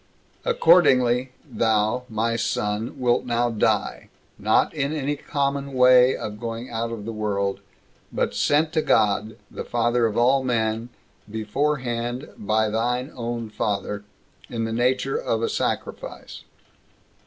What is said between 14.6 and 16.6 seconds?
the nature of a sacrifice.